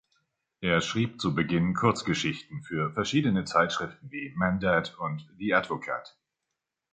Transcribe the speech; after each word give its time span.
Er 0.61 0.81
schrieb 0.81 1.21
zu 1.21 1.35
Beginn 1.35 1.75
Kurzgeschichten 1.75 2.63
für 2.63 2.91
verschiedene 2.91 3.45
Zeitschriften 3.45 4.09
wie 4.09 4.33
Mandate 4.35 4.97
und 4.97 5.29
The 5.37 5.53
Advocate. 5.53 6.17